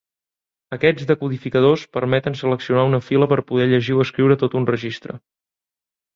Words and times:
Aquests 0.77 1.03
descodificadors 1.11 1.83
permeten 1.97 2.37
seleccionar 2.39 2.87
una 2.93 3.01
fila 3.11 3.29
per 3.35 3.39
poder 3.53 3.69
llegir 3.75 3.99
o 4.01 4.03
escriure 4.09 4.41
tot 4.47 4.59
un 4.63 4.69
registre. 4.73 5.21